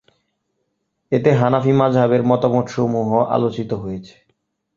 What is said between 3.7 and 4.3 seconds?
হয়েছে।